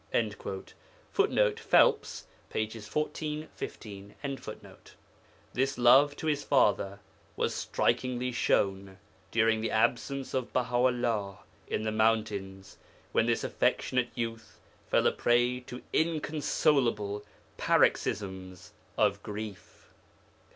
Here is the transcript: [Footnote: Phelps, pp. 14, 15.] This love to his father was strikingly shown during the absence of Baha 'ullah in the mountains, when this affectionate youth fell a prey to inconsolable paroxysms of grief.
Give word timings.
[Footnote: 1.11 1.59
Phelps, 1.59 2.25
pp. 2.51 2.87
14, 2.89 3.49
15.] 3.55 4.15
This 5.53 5.77
love 5.77 6.15
to 6.15 6.25
his 6.25 6.43
father 6.43 6.99
was 7.35 7.53
strikingly 7.53 8.31
shown 8.31 8.97
during 9.29 9.61
the 9.61 9.69
absence 9.69 10.33
of 10.33 10.51
Baha 10.51 10.75
'ullah 10.75 11.37
in 11.67 11.83
the 11.83 11.91
mountains, 11.91 12.79
when 13.11 13.27
this 13.27 13.43
affectionate 13.43 14.09
youth 14.15 14.59
fell 14.89 15.05
a 15.05 15.11
prey 15.11 15.59
to 15.67 15.83
inconsolable 15.93 17.23
paroxysms 17.57 18.73
of 18.97 19.21
grief. 19.21 19.91